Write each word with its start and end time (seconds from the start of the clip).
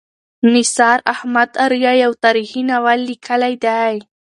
نثار 0.53 0.97
احمد 1.13 1.49
آریا 1.65 1.91
یو 2.03 2.11
تاریخي 2.23 2.61
ناول 2.69 2.99
لیکلی 3.09 3.55
دی. 3.63 3.95